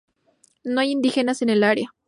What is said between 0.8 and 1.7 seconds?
hay indígenas en el